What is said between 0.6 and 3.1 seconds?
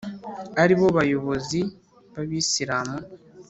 ari bo bayobozi b’abisilamu.